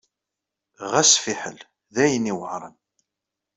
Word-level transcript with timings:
Ɣas 0.91 1.11
fiḥel! 1.23 1.59
D 1.93 1.95
ayen 2.03 2.29
yuɛren. 2.31 2.75